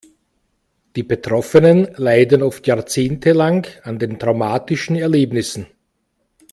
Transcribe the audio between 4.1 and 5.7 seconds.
traumatischen Erlebnissen.